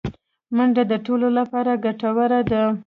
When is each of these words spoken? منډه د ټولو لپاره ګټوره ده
منډه 0.55 0.83
د 0.91 0.93
ټولو 1.05 1.27
لپاره 1.39 1.71
ګټوره 1.85 2.39
ده 2.51 2.61